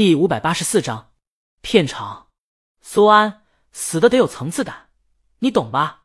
[0.00, 1.12] 第五百八十四章，
[1.60, 2.28] 片场，
[2.80, 4.88] 苏安死的得有层次感，
[5.40, 6.04] 你懂吧？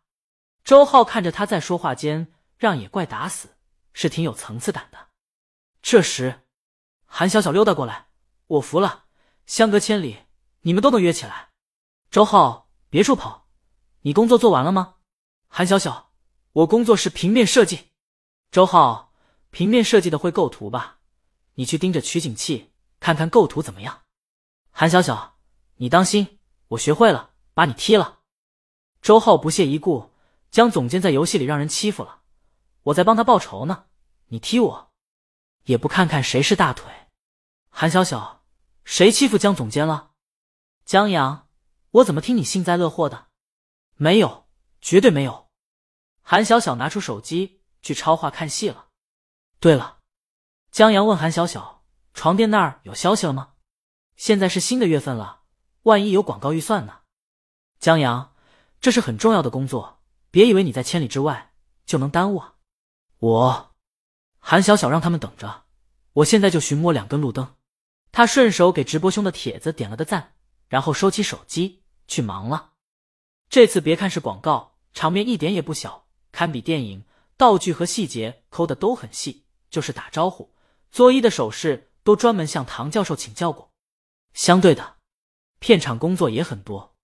[0.66, 3.56] 周浩看着他在说话间让野怪打死，
[3.94, 5.12] 是挺有层次感的。
[5.82, 6.42] 这时，
[7.06, 8.08] 韩小小溜达过来，
[8.48, 9.06] 我服了，
[9.46, 10.24] 相隔千里，
[10.64, 11.52] 你们都能约起来。
[12.12, 13.48] 周浩，别处跑，
[14.02, 14.96] 你工作做完了吗？
[15.48, 16.12] 韩小小，
[16.52, 17.92] 我工作是平面设计。
[18.52, 19.14] 周浩，
[19.52, 21.00] 平面设计的会构图吧？
[21.54, 22.74] 你去盯着取景器。
[23.00, 24.04] 看看构图怎么样，
[24.72, 25.38] 韩小小，
[25.76, 26.40] 你当心，
[26.70, 28.20] 我学会了，把你踢了。
[29.02, 30.12] 周浩不屑一顾，
[30.50, 32.22] 江总监在游戏里让人欺负了，
[32.84, 33.86] 我在帮他报仇呢。
[34.30, 34.92] 你踢我，
[35.66, 36.92] 也不看看谁是大腿。
[37.70, 38.44] 韩小小，
[38.84, 40.12] 谁欺负江总监了？
[40.84, 41.48] 江阳，
[41.92, 43.28] 我怎么听你幸灾乐祸的？
[43.96, 44.48] 没有，
[44.82, 45.50] 绝对没有。
[46.22, 48.88] 韩小小拿出手机去超话看戏了。
[49.60, 50.00] 对了，
[50.72, 51.75] 江阳问韩小小。
[52.16, 53.50] 床垫那儿有消息了吗？
[54.16, 55.42] 现在是新的月份了，
[55.84, 57.02] 万一有广告预算呢？
[57.78, 58.34] 江阳，
[58.80, 60.00] 这是很重要的工作，
[60.32, 61.54] 别以为你在千里之外
[61.86, 62.56] 就能耽误啊！
[63.20, 63.76] 我，
[64.40, 65.66] 韩小小让他们等着，
[66.14, 67.56] 我现在就寻摸两根路灯。
[68.14, 70.36] 他顺手给直播兄的帖子点了个赞，
[70.70, 72.72] 然后收起手机去忙了。
[73.50, 77.04] 这次别看是广告，场面一点也不小，堪比电影，
[77.36, 80.56] 道具和细节抠的都很细，就是打招呼、
[80.90, 81.92] 作揖的手势。
[82.06, 83.72] 都专门向唐教授请教过。
[84.34, 84.98] 相对的，
[85.60, 86.96] 片场工作也很多。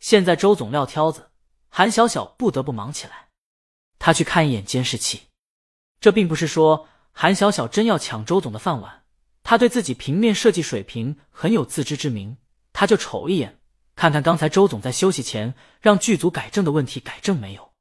[0.00, 1.30] 现在周总撂挑子，
[1.68, 3.28] 韩小小不得不忙起来。
[3.98, 5.24] 他去看一眼监视器。
[6.00, 9.04] 这并不是说韩小小真要抢周总的饭碗，
[9.42, 12.38] 他对自己平面设计水平很有自知之明。
[12.72, 13.60] 他就瞅一眼，
[13.96, 17.72] 看看刚才周总在休息前让剧组改正的问题改正没有。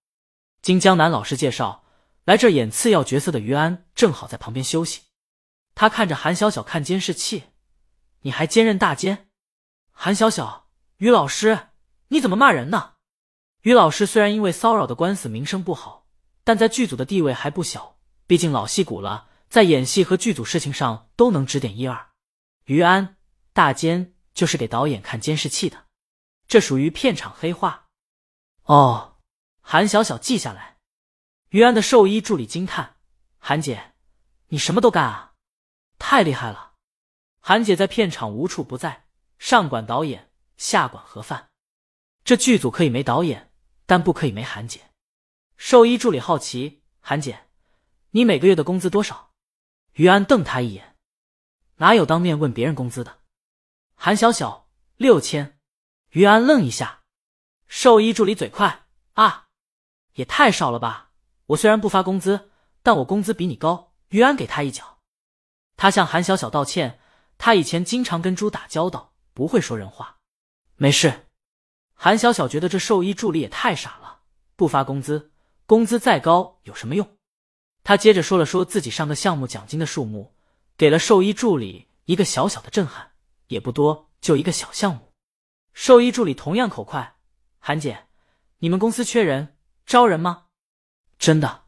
[0.62, 1.86] 经江南老师介绍，
[2.26, 5.04] 来这演次要角色的于安正好在旁边休息。
[5.80, 7.44] 他看着韩小小看监视器，
[8.22, 9.30] 你还兼任大监？
[9.92, 11.68] 韩小小，于老师，
[12.08, 12.96] 你怎么骂人呢？
[13.62, 16.08] 于老师虽然因为骚扰的官司名声不好，
[16.44, 22.10] 但在剧组的地位还不小，毕竟老戏骨了，在演戏和剧组事情上都能指点一二。
[22.66, 23.16] 于安，
[23.54, 25.86] 大监就是给导演看监视器的，
[26.48, 27.86] 这属于片场黑话。
[28.64, 29.18] 哦，
[29.62, 30.78] 韩小小记下来。
[31.50, 32.96] 于安的兽医助理惊叹
[33.38, 33.94] ：“韩姐，
[34.48, 35.26] 你什么都干啊？”
[36.00, 36.74] 太厉害了，
[37.40, 39.08] 韩姐在片场无处不在，
[39.40, 41.50] 上管导演，下管盒饭。
[42.24, 43.52] 这剧组可以没导演，
[43.86, 44.92] 但不可以没韩姐。
[45.56, 47.48] 兽医助理好奇：“韩姐，
[48.12, 49.32] 你每个月的工资多少？”
[49.94, 50.96] 于安瞪他一眼
[51.78, 53.20] ：“哪有当面问别人工资的？”
[53.96, 55.58] 韩小小六千。
[56.12, 57.02] 于安愣一下，
[57.68, 59.48] 兽医助理嘴快：“啊，
[60.14, 61.12] 也太少了吧！
[61.48, 64.97] 我虽然不发工资，但我工资比你高。”于安给他一脚。
[65.78, 67.00] 他向韩小小道歉，
[67.38, 70.18] 他以前经常跟猪打交道，不会说人话。
[70.76, 71.28] 没事。
[71.94, 74.22] 韩小小觉得这兽医助理也太傻了，
[74.56, 75.32] 不发工资，
[75.66, 77.18] 工资再高有什么用？
[77.84, 80.36] 他接着说了说自己上个项目奖金的数目，
[80.76, 83.12] 给了兽医助理一个小小的震撼，
[83.48, 85.14] 也不多，就一个小项目。
[85.74, 87.18] 兽医助理同样口快，
[87.60, 88.08] 韩姐，
[88.58, 89.56] 你们公司缺人，
[89.86, 90.46] 招人吗？
[91.20, 91.66] 真的。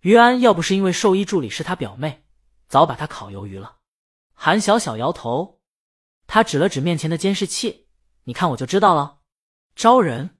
[0.00, 2.23] 于安要不是因为兽医助理是他表妹。
[2.74, 3.76] 早把他烤鱿鱼了。
[4.32, 5.60] 韩小小摇头，
[6.26, 7.86] 他指了指面前的监视器，
[8.24, 9.20] 你看我就知道了。
[9.76, 10.38] 招人？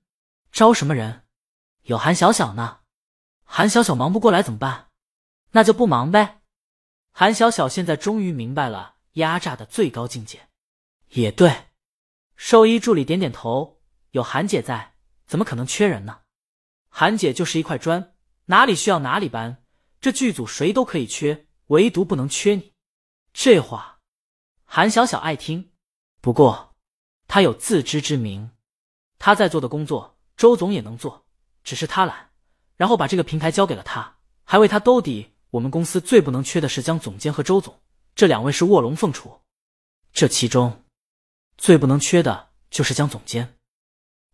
[0.50, 1.26] 招什么人？
[1.82, 2.80] 有韩小小呢。
[3.44, 4.88] 韩小小忙不过来怎么办？
[5.52, 6.42] 那就不忙呗。
[7.12, 10.48] 韩小小现在终于明白了压榨的最高境界。
[11.10, 11.68] 也对，
[12.34, 13.80] 兽医助理点点头。
[14.10, 16.22] 有韩姐在，怎么可能缺人呢？
[16.88, 18.12] 韩姐就是一块砖，
[18.46, 19.62] 哪里需要哪里搬。
[20.00, 21.46] 这剧组谁都可以缺。
[21.68, 22.72] 唯独不能缺你，
[23.32, 24.00] 这话
[24.64, 25.72] 韩小小爱听。
[26.20, 26.74] 不过
[27.26, 28.50] 他有自知之明，
[29.18, 31.26] 他在做的工作，周总也能做，
[31.62, 32.30] 只是他懒，
[32.76, 35.32] 然后把这个平台交给了他，还为他兜底。
[35.50, 37.80] 我们公司最不能缺的是江总监和周总，
[38.14, 39.40] 这两位是卧龙凤雏，
[40.12, 40.84] 这其中
[41.56, 43.56] 最不能缺的就是江总监。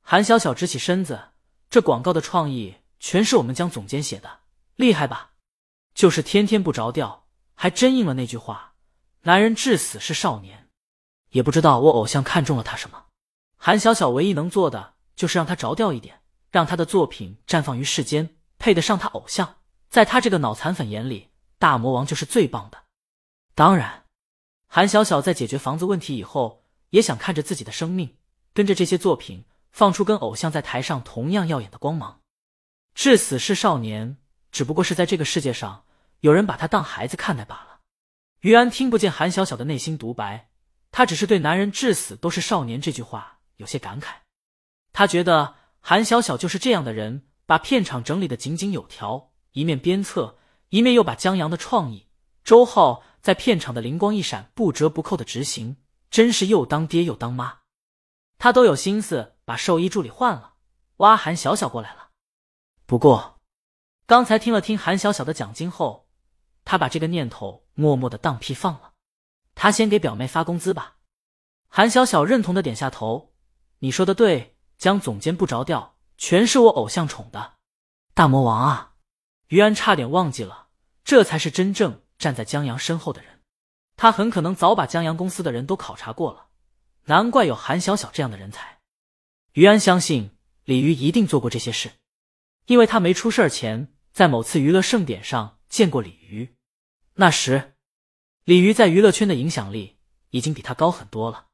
[0.00, 1.32] 韩小小直起身子，
[1.68, 4.40] 这广告的创意全是我们江总监写的，
[4.76, 5.32] 厉害吧？
[5.92, 7.26] 就是天天不着调。
[7.62, 8.72] 还真应了那句话
[9.24, 10.70] ：“男人至死是少年。”
[11.28, 13.04] 也不知道我偶像看中了他什么。
[13.58, 19.56] 韩小小唯一能做的就是让他着调一点，让他的作品绽放于世间，配得上他偶像。
[19.90, 21.28] 在他这个脑残粉眼里，
[21.58, 22.84] 大魔王就是最棒的。
[23.54, 24.04] 当然，
[24.66, 28.16] 韩小小在解决房子问题以后，也想看着自己的生命
[28.54, 32.22] 跟着这些作品放出跟偶像在台上同样耀眼的光芒。
[32.94, 34.16] 至死是少年，
[34.50, 35.84] 只不过是在这个世界上。
[36.20, 37.80] 有人把他当孩子看待罢了。
[38.40, 40.50] 于安听不见韩小小的内心独白，
[40.90, 44.14] 他只是对“男人至死都是少年”这句话有些感慨。
[44.92, 50.38] 他觉得韩小小就是这样的人，把片场整理的井井有条，一面鞭策，
[50.70, 52.08] 一面又把江阳的创意、
[52.42, 55.76] 周浩在片场的灵光一闪，不折不扣的执行，
[56.10, 57.58] 真是又当爹又当妈。
[58.38, 60.54] 他都有心思把兽医助理换了，
[60.96, 62.08] 挖韩小小过来了。
[62.86, 63.38] 不过，
[64.06, 66.08] 刚才听了听韩小小的奖金后，
[66.64, 68.92] 他把这个念头默默的当屁放了。
[69.54, 70.96] 他先给表妹发工资吧。
[71.68, 73.32] 韩小小认同的点下头。
[73.80, 77.54] 你说的对，江总监不着调，全是我偶像宠的
[78.12, 78.92] 大魔王啊！
[79.48, 80.68] 于安差点忘记了，
[81.02, 83.40] 这才是真正站在江阳身后的人。
[83.96, 86.48] 他很可能早把江阳公司的人都考察过了。
[87.04, 88.80] 难怪有韩小小这样的人才。
[89.52, 91.90] 于安相信李鱼一定做过这些事，
[92.66, 96.56] 因为他没出事前在某次娱乐盛典上见过李鱼。
[97.14, 97.76] 那时，
[98.44, 99.96] 李鱼在娱乐圈的影响力
[100.30, 101.46] 已经比他高很多了。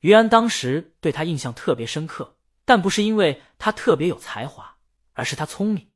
[0.00, 4.76] 于安当时对他印象特别深刻，但不是因为他特别有才华，
[5.14, 5.90] 而是他聪明。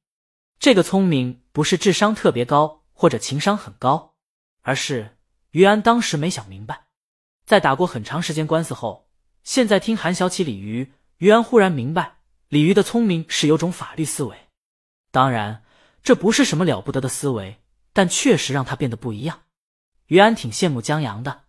[0.59, 4.17] 这个聪明不是智商特别高或者情商很高，
[4.63, 5.19] 而是
[5.51, 6.87] 于安当时没想明白。
[7.45, 9.09] 在打过很长时间官司后，
[9.43, 12.19] 现在听韩小起、李鱼，于安忽然明白，
[12.49, 14.37] 李鱼的聪明是有种法律思维。
[15.11, 15.65] 当然，
[16.03, 17.63] 这不是什么了不得的思维，
[17.93, 19.43] 但确实让他变得不一样。
[20.07, 21.45] 于安挺羡慕江阳的，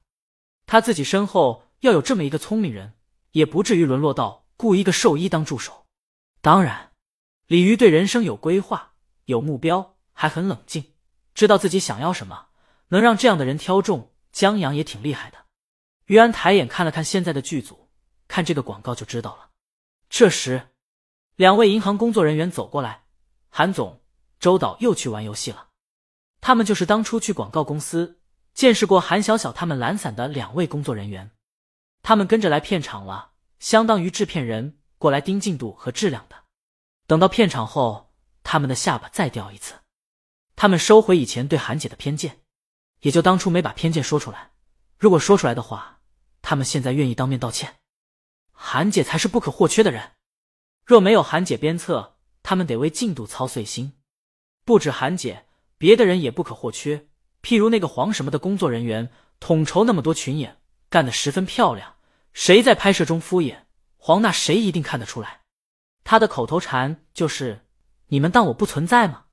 [0.65, 2.93] 他自己身后要有这么一个聪明人，
[3.31, 5.85] 也不至于沦落到雇一个兽医当助手。
[6.41, 6.91] 当然，
[7.47, 8.93] 李鱼对人生有规划、
[9.25, 10.93] 有目标，还很冷静，
[11.33, 12.47] 知道自己想要什么，
[12.89, 15.37] 能让这样的人挑中江阳也挺厉害的。
[16.05, 17.89] 于安抬眼看了看现在的剧组，
[18.27, 19.49] 看这个广告就知道了。
[20.09, 20.69] 这时，
[21.37, 23.03] 两位银行工作人员走过来
[23.49, 24.00] ：“韩总，
[24.41, 25.69] 周导又去玩游戏了。”
[26.41, 28.19] 他们就是当初去广告公司
[28.53, 31.31] 见识过韩小小他们懒散的两位工作人员。
[32.03, 36.35] 他们跟着来片场了，相当于制片人过来盯进度和质量的。
[37.07, 38.11] 等到片场后，
[38.43, 39.75] 他们的下巴再掉一次。
[40.57, 42.41] 他们收回以前对韩姐的偏见，
[42.99, 44.51] 也就当初没把偏见说出来。
[44.97, 45.99] 如果说出来的话。
[46.43, 47.75] 他们现在愿意当面道歉，
[48.51, 50.13] 韩姐才是不可或缺的人。
[50.83, 53.93] 若没有韩姐鞭策，他们得为进度操碎心。
[54.71, 55.43] 不止韩姐，
[55.77, 57.05] 别的人也不可或缺。
[57.43, 59.09] 譬如那个黄什么的工作人员，
[59.41, 60.59] 统筹那么多群演，
[60.89, 61.95] 干得十分漂亮。
[62.31, 63.63] 谁在拍摄中敷衍
[63.97, 65.41] 黄，那谁一定看得出来。
[66.05, 67.65] 他的口头禅就是
[68.07, 69.25] ：“你们当我不存在吗？”